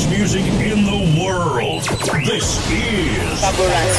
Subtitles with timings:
[0.00, 1.82] best music in the world.
[2.24, 3.42] This is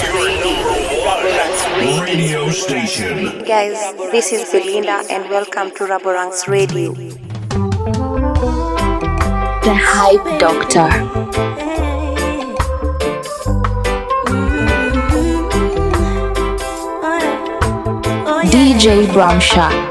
[0.07, 3.43] your number one radio station.
[3.45, 3.77] Guys,
[4.11, 6.93] this is Belinda and welcome to Raboranks Radio.
[9.63, 10.89] The Hype Doctor.
[18.49, 19.90] DJ Bramsha.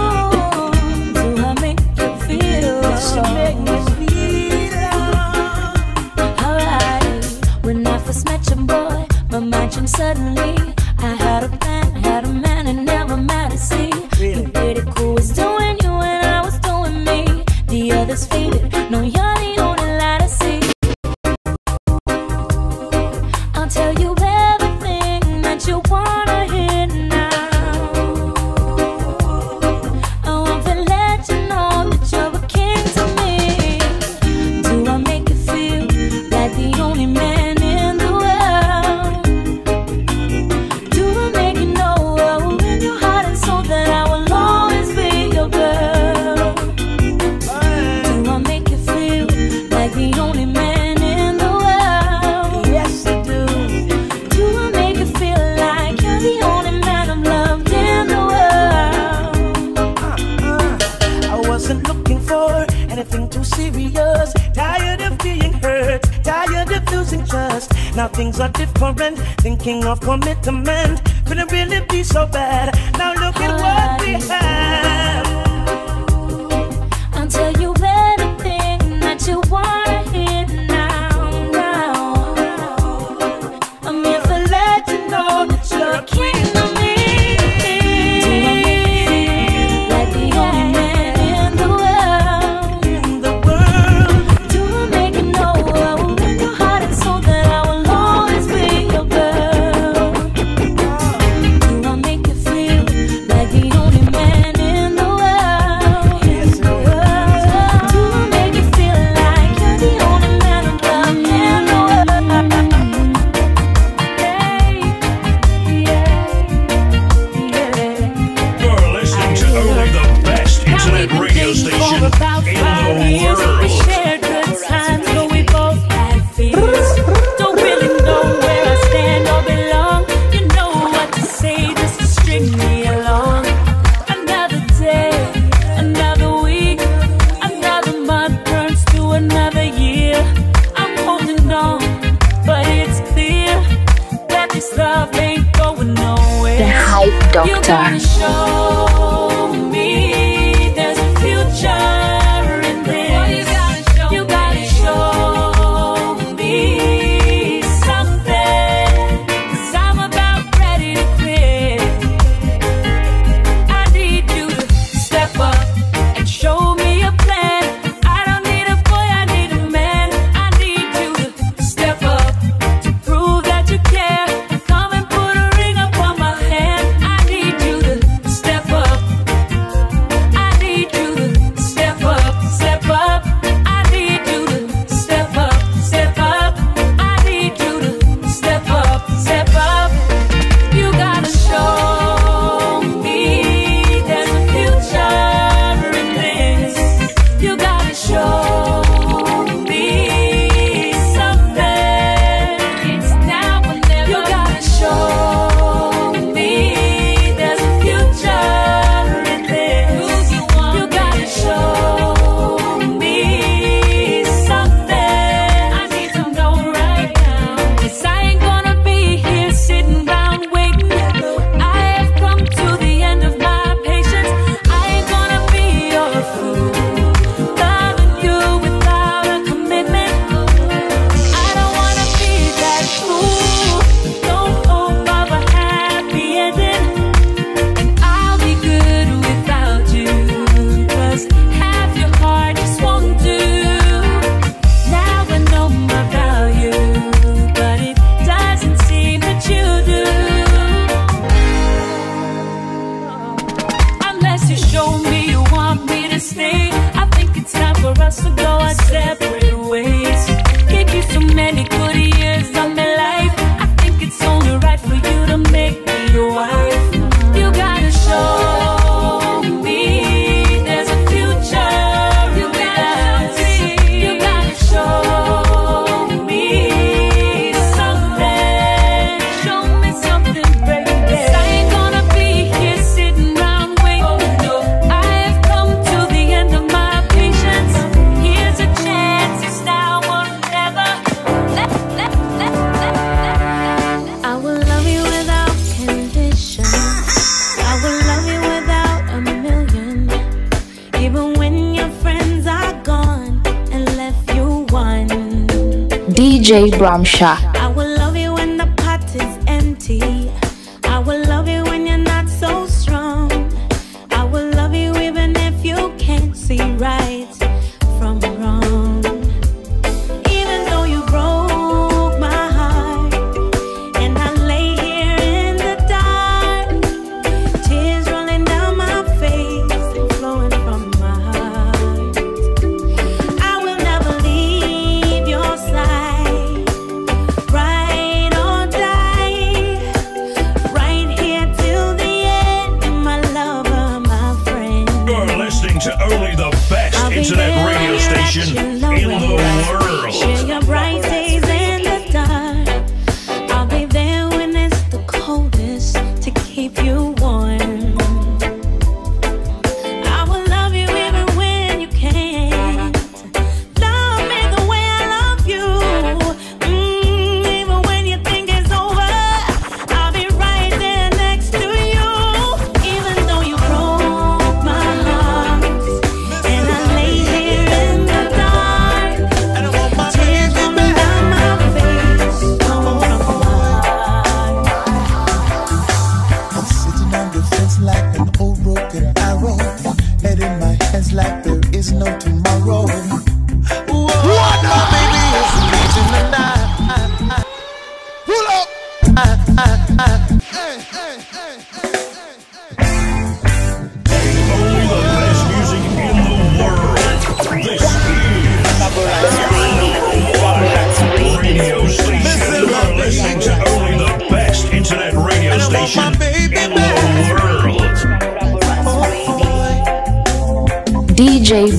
[306.51, 307.60] DJ Bramsha.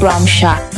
[0.03, 0.72] Bramsha.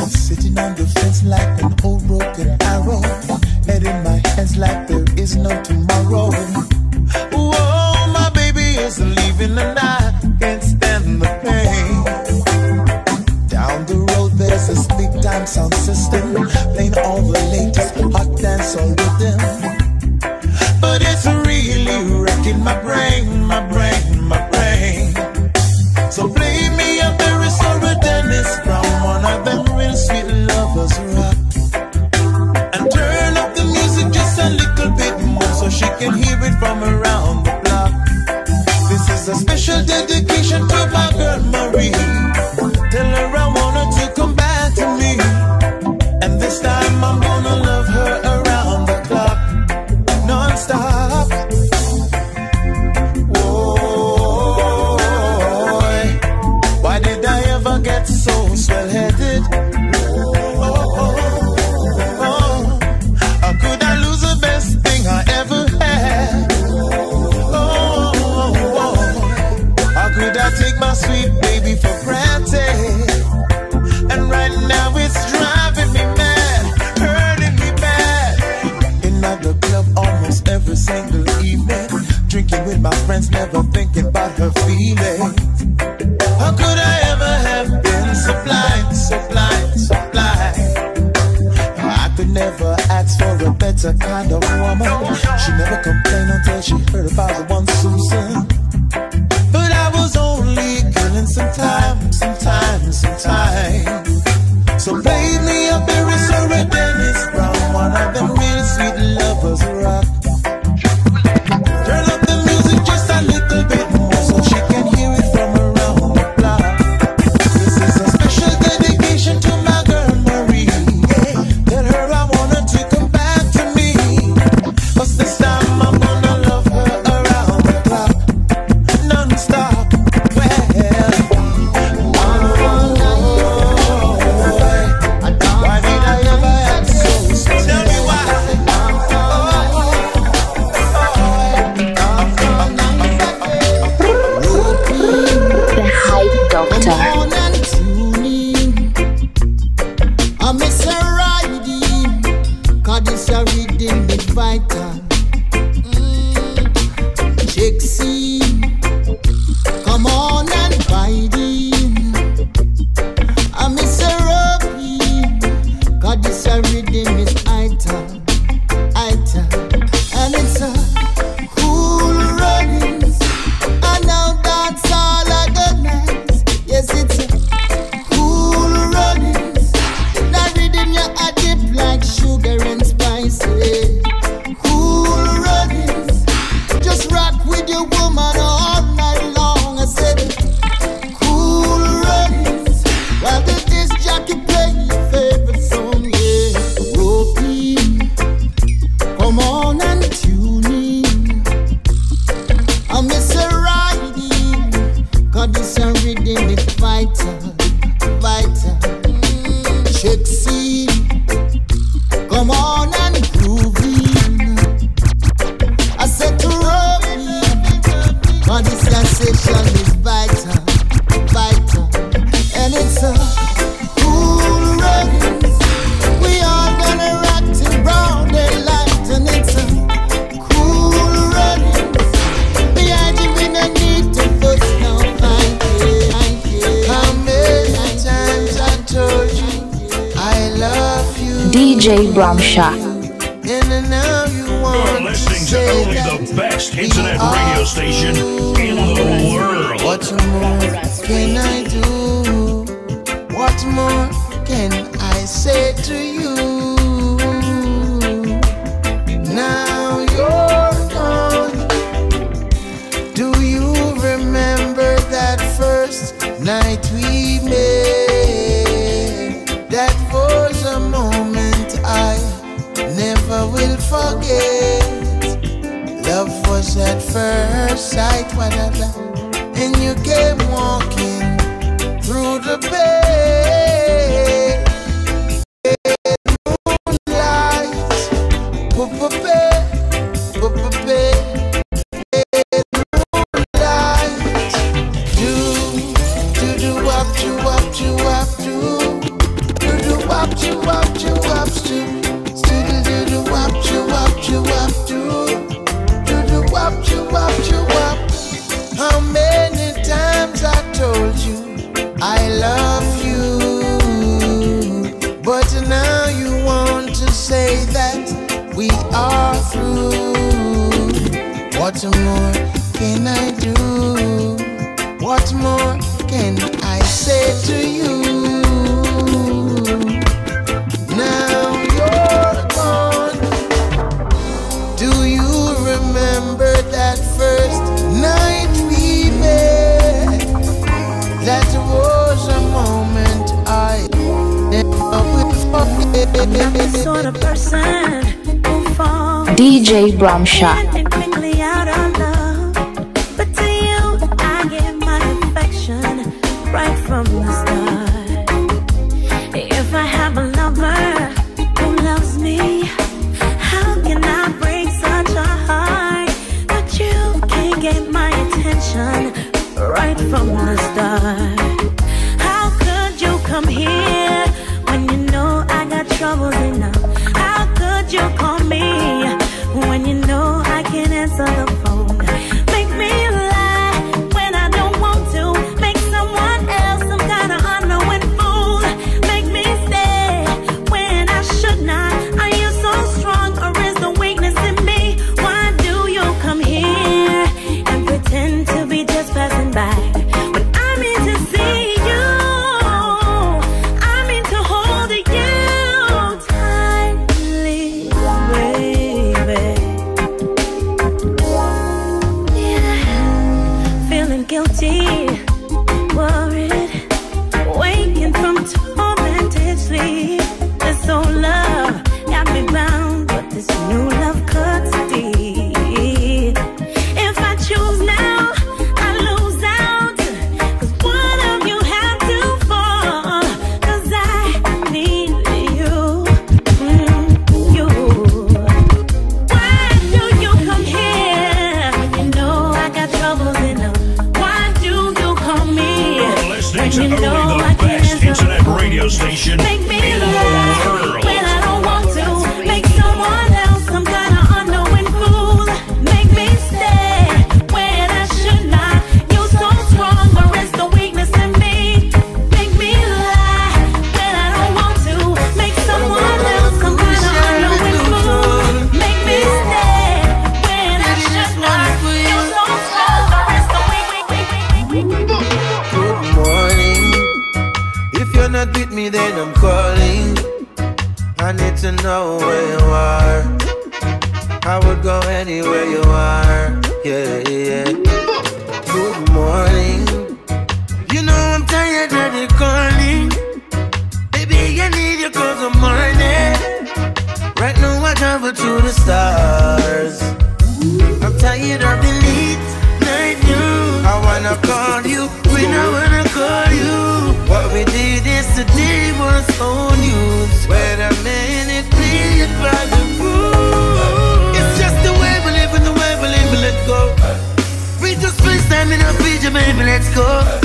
[519.75, 520.44] Let's go.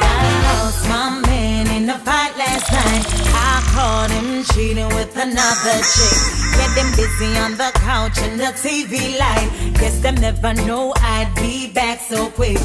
[0.00, 3.04] I lost my man in a fight last night.
[3.34, 6.18] I caught him cheating with another chick.
[6.58, 9.50] Get them busy on the couch and the TV light.
[9.74, 12.58] Guess them never know I'd be back so quick.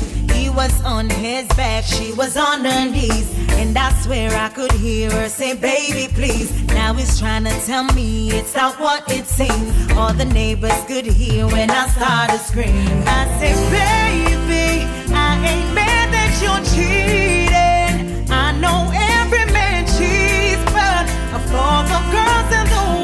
[0.56, 3.28] Was on his back, she was on her knees.
[3.54, 6.52] And I swear I could hear her say, baby, please.
[6.68, 9.92] Now he's trying to tell me it's not what it seems.
[9.94, 13.04] All the neighbors could hear when I started screaming.
[13.08, 18.32] I said, baby, I ain't mad that you're cheating.
[18.32, 23.03] I know every man cheats, but of all the girls in the world,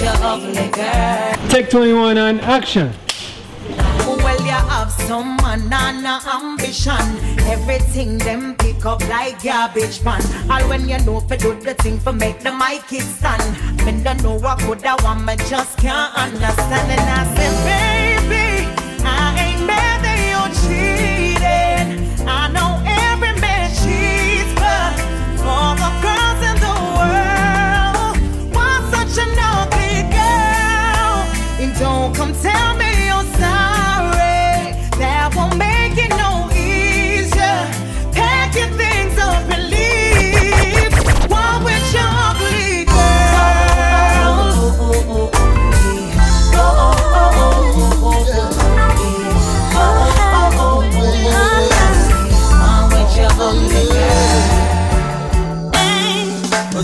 [0.00, 1.48] Why with ugly girl?
[1.48, 2.92] Take 21 on action.
[4.06, 5.38] Well, you have some
[6.26, 6.94] ambition.
[7.46, 10.22] Everything them pick up like garbage pan.
[10.50, 13.42] All when you know for do the thing for make the mic kick stand.
[13.84, 16.92] Men don't know what could I want, just can't understand.
[16.92, 17.50] And I say,
[18.28, 20.07] baby, I ain't mad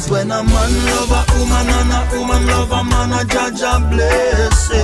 [0.04, 3.62] Cause when a man love a woman and a woman love a man, a judge
[3.62, 4.78] a blessing.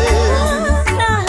[0.97, 1.21] Oh,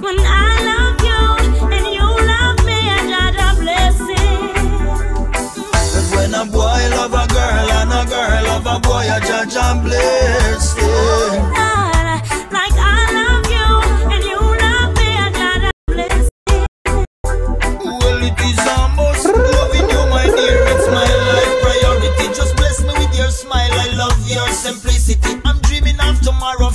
[0.00, 1.22] when I love you
[1.70, 4.42] and you love me, I got a blessing.
[5.62, 9.54] Cause when a boy love a girl and a girl love a boy, a judge
[9.54, 10.82] a blessing.
[10.82, 11.69] Oh,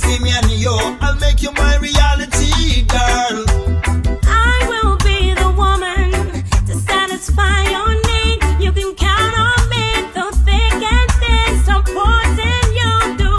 [0.06, 0.76] tomorrow me and you.
[1.00, 3.44] I'll make you my reality, girl.
[4.24, 6.10] I will be the woman
[6.66, 8.38] to satisfy your need.
[8.62, 13.34] You can count on me through thick and thin, supporting you do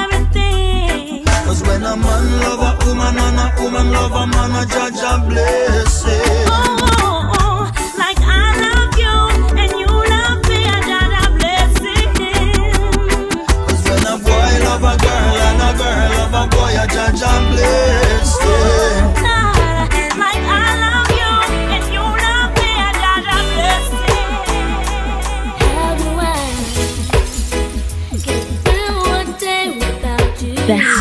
[0.00, 1.24] everything.
[1.24, 5.02] Cause when a man love a woman and a woman love a man, a judge
[5.02, 6.25] a blessing.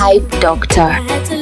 [0.05, 1.34] Hype Doctor.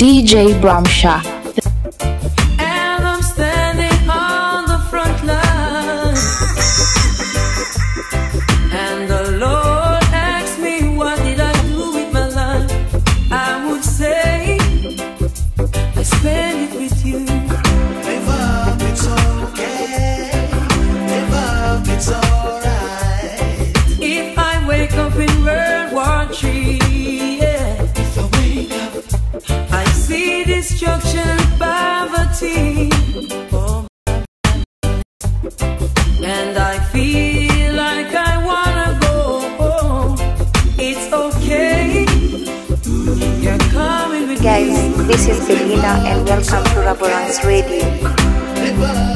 [0.00, 1.39] DJ Bramsha.
[45.10, 49.09] This is Belinda and welcome to Raboranks Radio.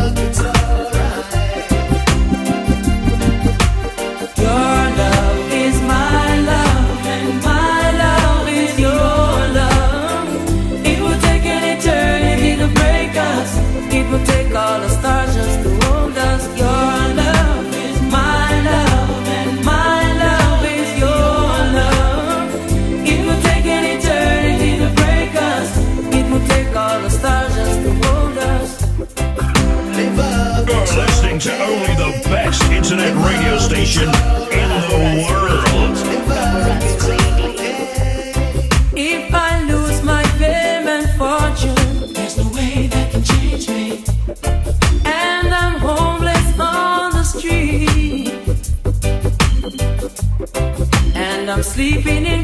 [33.84, 34.08] station
[34.50, 35.96] in the world.
[38.96, 44.04] If I lose my fame and fortune, there's no way that can change me.
[45.04, 48.32] And I'm homeless on the street.
[51.14, 52.43] And I'm sleeping in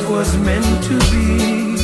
[0.00, 1.76] love was meant to be.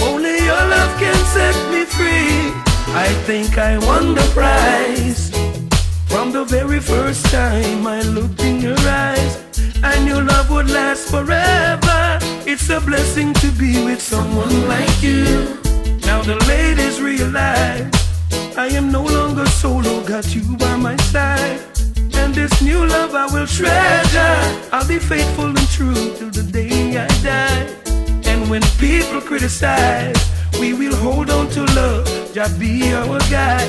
[0.00, 2.52] Only your love can set me free.
[2.94, 5.30] I think I won the prize.
[6.06, 9.36] From the very first time I looked in your eyes
[9.82, 12.18] I knew love would last forever.
[12.46, 15.58] It's a blessing to be with someone like you.
[16.06, 17.90] Now the ladies realize
[18.56, 21.60] I am no longer solo, got you by my side
[22.28, 24.36] and this new love I will treasure.
[24.72, 27.64] I'll be faithful and true till the day I die.
[28.30, 30.20] And when people criticize,
[30.60, 33.68] we will hold on to love, just be our guide.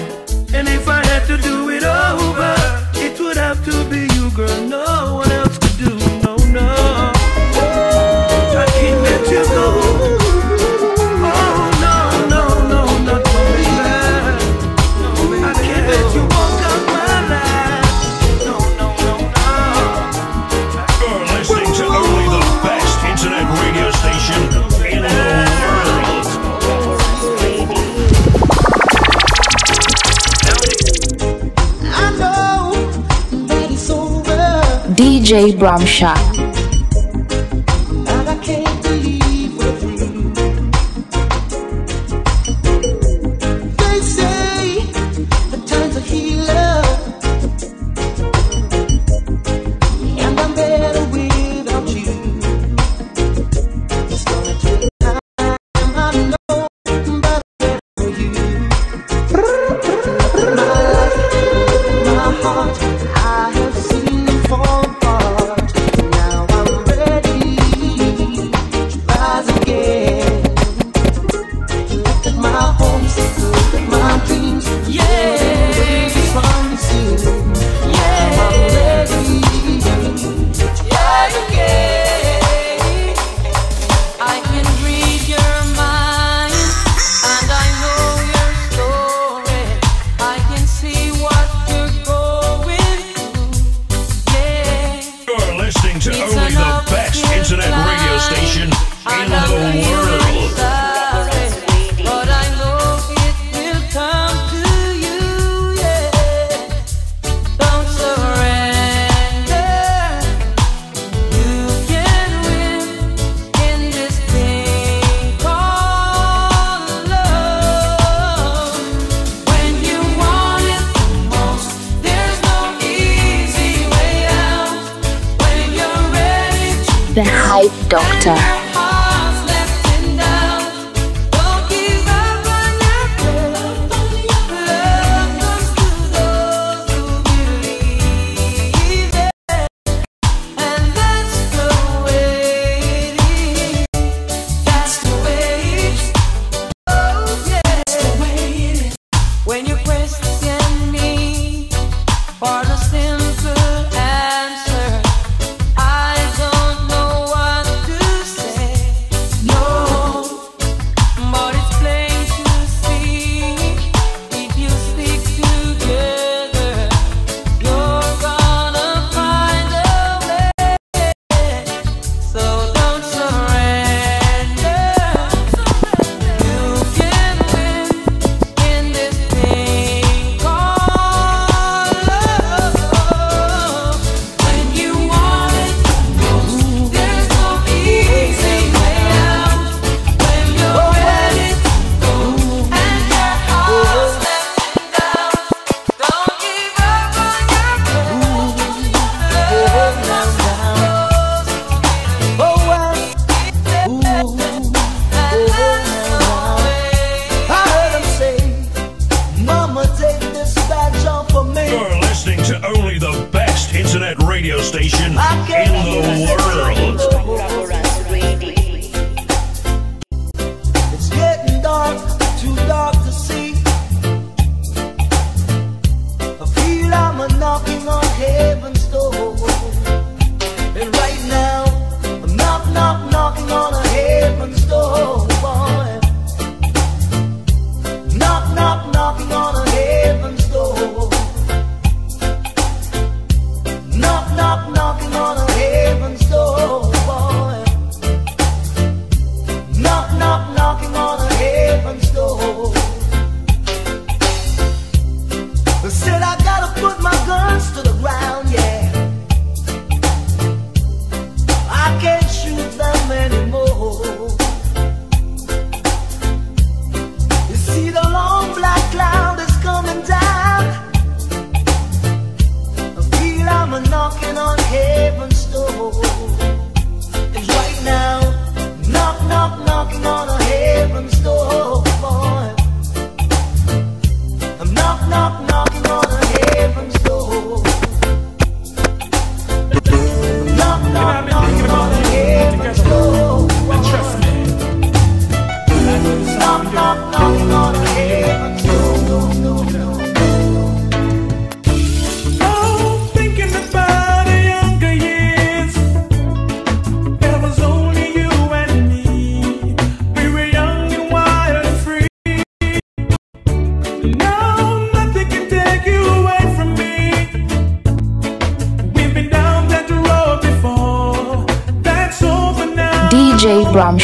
[0.54, 2.56] And if I had to do it over,
[2.96, 5.69] it would have to be you, girl, no one else.
[35.30, 36.39] DJ Bramsha.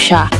[0.05, 0.34] shock.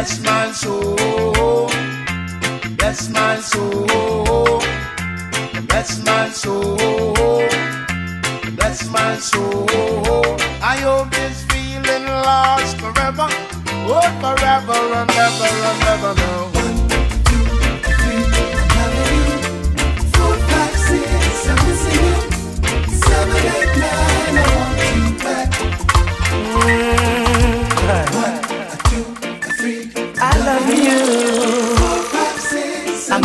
[0.00, 1.68] Bless my soul.
[2.78, 4.62] Bless my soul.
[5.68, 7.46] Bless my soul.
[8.56, 9.68] Bless my soul.
[10.62, 13.28] I hope this feeling lasts forever.
[13.92, 16.14] Oh, forever and ever and ever.
[16.14, 16.59] No.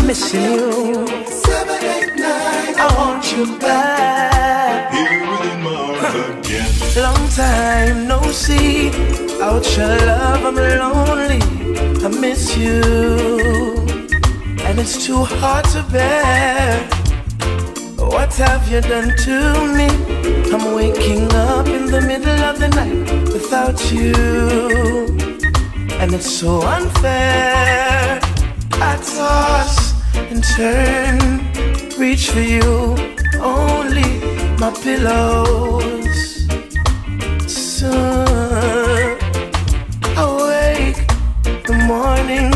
[0.05, 1.07] Missing you.
[1.25, 2.75] Seven, eight, nine.
[2.77, 4.93] I want you back.
[4.93, 7.03] Here within my arms again.
[7.03, 8.89] Long time no see.
[9.41, 11.41] Out your love, I'm lonely.
[12.05, 12.83] I miss you.
[14.61, 16.87] And it's too hard to bear.
[17.97, 19.35] What have you done to
[19.75, 19.87] me?
[20.53, 24.13] I'm waking up in the middle of the night without you.
[25.99, 28.19] And it's so unfair.
[28.77, 29.84] I toss
[30.35, 31.17] in turn
[31.97, 32.95] reach for you,
[33.39, 34.09] only
[34.59, 36.47] my pillows.
[37.47, 39.17] Sun,
[40.17, 40.99] awake
[41.67, 42.51] the morning,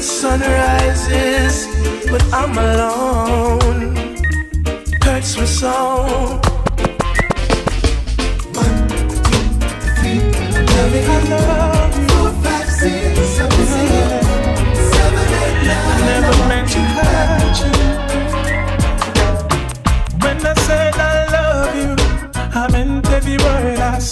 [0.00, 1.66] sun rises,
[2.10, 3.96] but I'm alone.
[5.02, 6.40] Hurts my soul.
[8.62, 8.76] One,
[9.26, 9.42] two,
[9.96, 10.20] three,
[10.52, 11.89] Tell loving I love.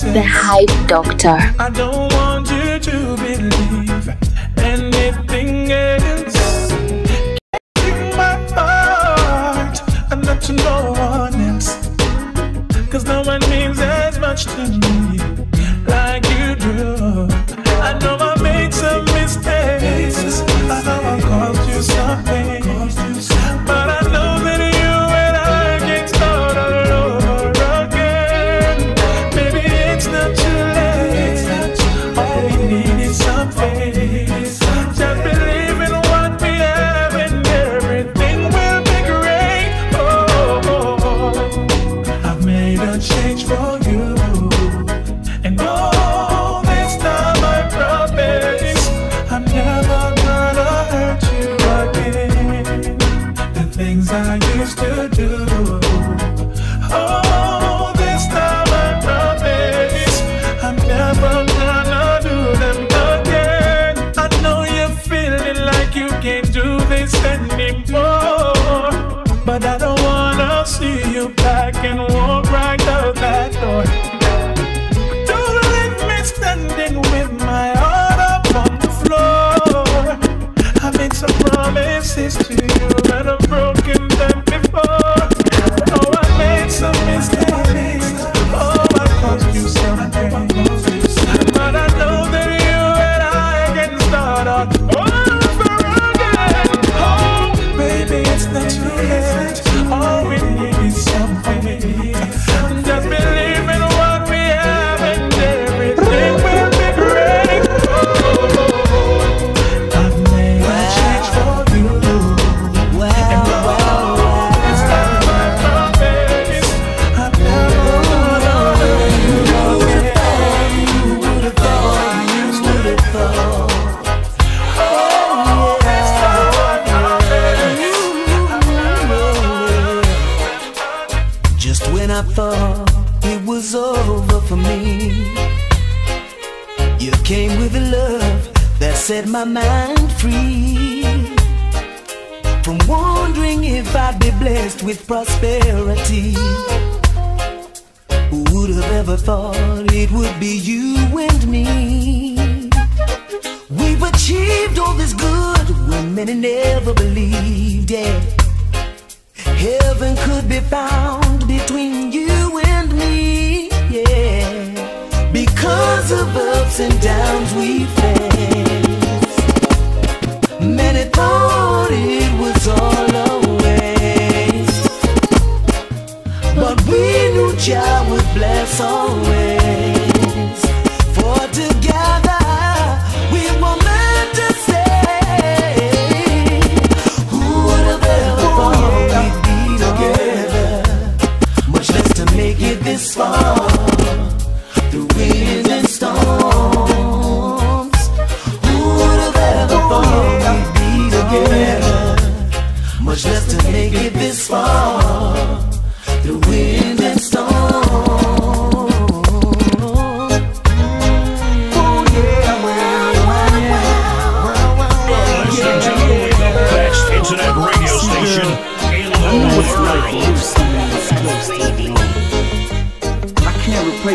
[0.00, 2.37] The Hype Doctor.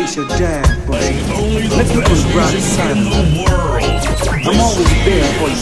[0.04, 2.52] bass your jazz, but let people rock.
[4.46, 5.56] I'm always there for you.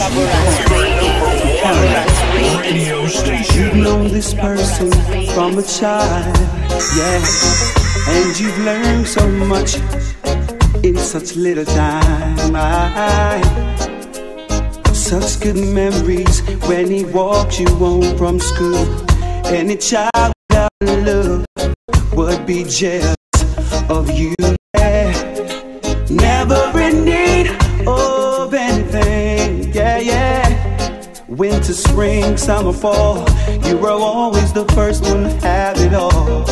[1.63, 2.19] Paradise.
[3.55, 4.91] You've known this person
[5.33, 6.37] from a child,
[6.97, 7.23] yeah,
[8.09, 9.75] and you've learned so much
[10.83, 12.55] in such little time.
[12.55, 13.41] I,
[14.93, 18.87] such good memories when he walked you home from school.
[19.45, 21.45] Any child without love
[22.13, 23.22] would be jealous
[23.93, 24.33] of you.
[24.75, 25.11] Yeah.
[26.09, 27.47] Never in need
[27.87, 29.71] of anything.
[29.71, 30.45] Yeah, yeah.
[31.27, 33.17] Winter, spring, summer, fall.
[33.67, 36.43] You were always the first one to have it all.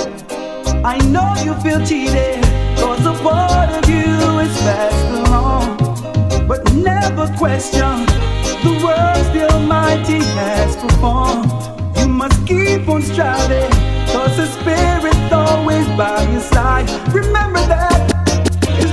[0.86, 2.44] I know you feel cheated,
[2.78, 4.14] cause a part of you
[4.46, 5.78] is fast along.
[6.48, 8.06] But never question
[8.66, 11.52] the words the Almighty has performed.
[11.98, 13.72] You must keep on striving,
[14.14, 14.48] cause the
[15.32, 16.90] Always by your side.
[17.14, 18.02] Remember that
[18.78, 18.92] His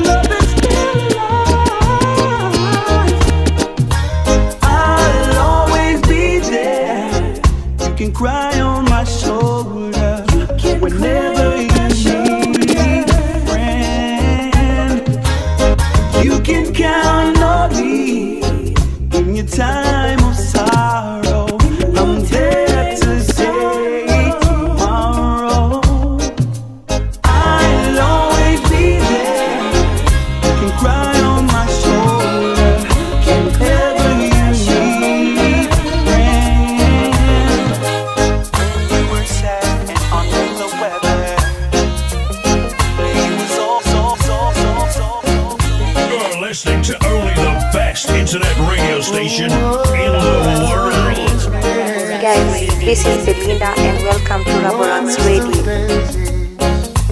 [52.89, 55.61] this is Belinda and welcome to Raboranks Radio.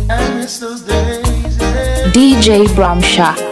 [0.09, 1.59] I miss those days.
[1.59, 2.13] yeah.
[2.15, 3.46] DJ Bramsha.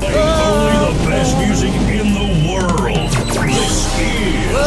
[0.00, 3.10] The best music in the world.
[3.46, 4.66] This is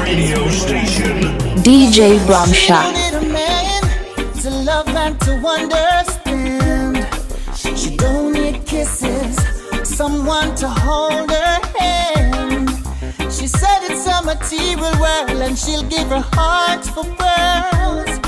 [0.00, 1.38] radio station.
[1.62, 3.01] DJ Bramsha.
[15.04, 18.20] And she'll give her heart for pearls.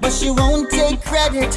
[0.00, 1.52] But she won't take credit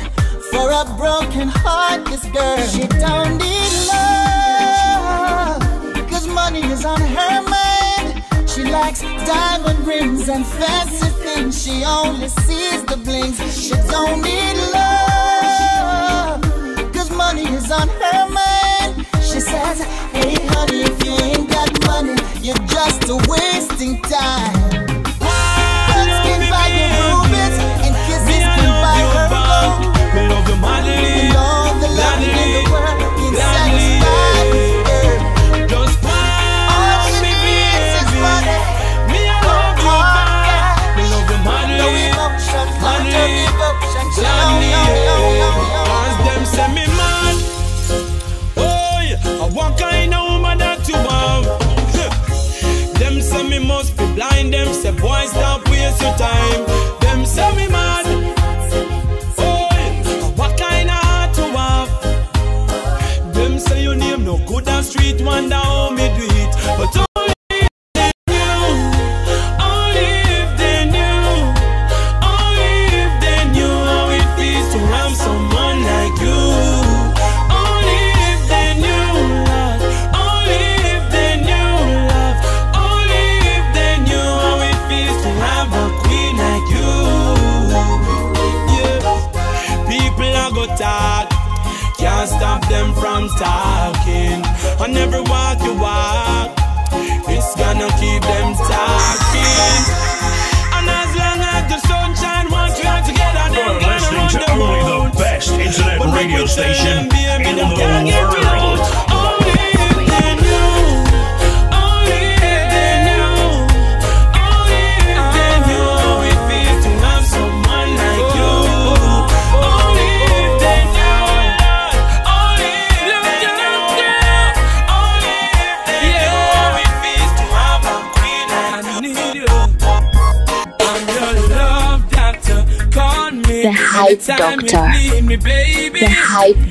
[0.51, 2.57] for a broken heart, this girl.
[2.67, 5.61] She don't need love,
[6.09, 8.23] cause money is on her mind.
[8.49, 11.63] She likes diamond rings and fancy things.
[11.63, 13.37] She only sees the blings.
[13.55, 16.41] She don't need love,
[16.93, 19.05] cause money is on her mind.
[19.21, 23.07] She says, Hey honey, if you ain't got money, you're just
[23.73, 24.92] wasting time.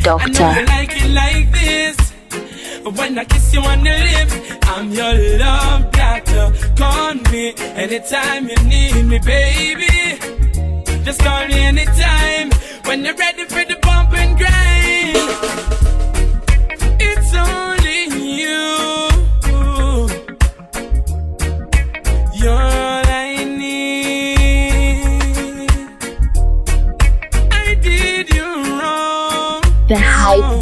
[0.03, 0.43] Doctor.
[0.43, 1.97] I like it like this.
[2.83, 4.35] But When I kiss you on the lips,
[4.65, 6.53] I'm your love doctor.
[6.77, 10.19] Call me anytime you need me, baby.
[11.05, 12.51] Just call me anytime
[12.87, 15.17] when you're ready for the bump and grind.
[17.01, 19.12] It's only you.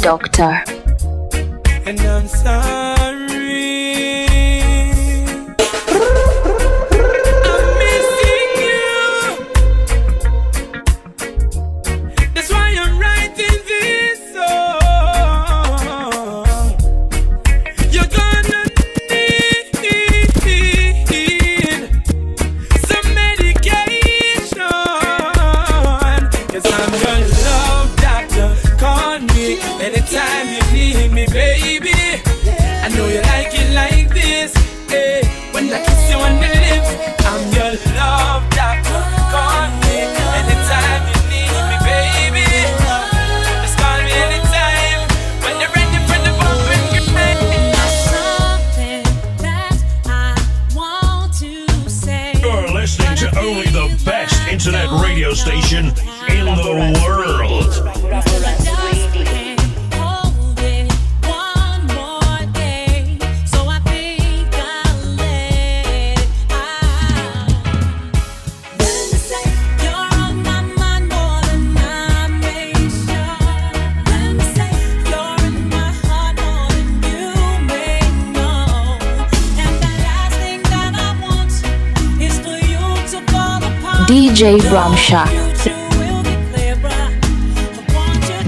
[0.01, 0.63] Doctor.
[84.11, 85.23] DJ Bramsha.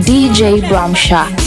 [0.04, 1.43] DJ Bramsha.